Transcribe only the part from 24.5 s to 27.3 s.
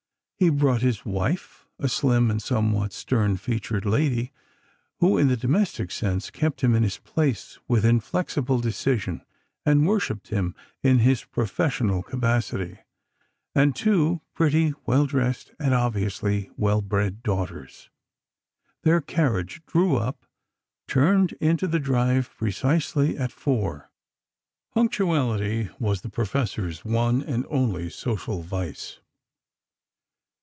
Punctuality was the Professor's one